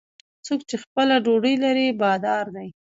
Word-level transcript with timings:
څوک 0.45 0.59
چې 0.69 0.75
خپله 0.83 1.15
ډوډۍ 1.25 1.55
لري، 1.63 1.87
بادار 2.01 2.45
دی. 2.55 2.67